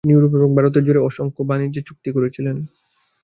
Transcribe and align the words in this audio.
তিনি 0.03 0.13
ইউরোপ 0.15 0.33
এবং 0.37 0.49
ভারত 0.57 0.75
জুড়ে 0.85 1.01
অসংখ্য 1.01 1.41
বাণিজ্যের 1.49 1.87
চুক্তি 1.87 2.09
করেছিলেন। 2.15 2.57